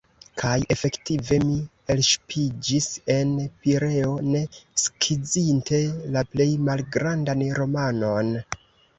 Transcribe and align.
Kaj 0.41 0.51
efektive, 0.75 1.35
mi 1.49 1.57
elŝipiĝis 1.95 2.87
en 3.15 3.33
Pireo, 3.65 4.13
ne 4.35 4.41
skizinte 4.85 5.81
la 6.15 6.23
plej 6.31 6.47
malgrandan 6.71 7.45
romanon. 7.61 8.33